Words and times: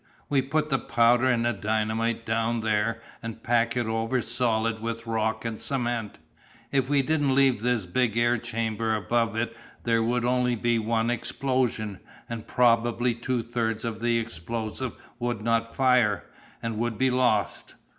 "We 0.29 0.41
put 0.41 0.71
the 0.71 0.79
powder 0.79 1.27
and 1.27 1.61
dynamite 1.61 2.25
down 2.25 2.61
there, 2.61 2.99
and 3.21 3.43
pack 3.43 3.77
it 3.77 3.85
over 3.85 4.19
solid 4.23 4.79
with 4.81 5.05
rock 5.05 5.45
and 5.45 5.61
cement. 5.61 6.17
If 6.71 6.89
we 6.89 7.03
didn't 7.03 7.35
leave 7.35 7.61
this 7.61 7.85
big 7.85 8.17
air 8.17 8.39
chamber 8.39 8.95
above 8.95 9.35
it 9.35 9.55
there 9.83 10.01
would 10.01 10.23
be 10.23 10.27
only 10.27 10.79
one 10.79 11.11
explosion, 11.11 11.99
and 12.27 12.47
probably 12.47 13.13
two 13.13 13.43
thirds 13.43 13.85
of 13.85 13.99
the 13.99 14.17
explosive 14.17 14.93
would 15.19 15.43
not 15.43 15.75
fire, 15.75 16.23
and 16.63 16.79
would 16.79 16.97
be 16.97 17.11
lost. 17.11 17.75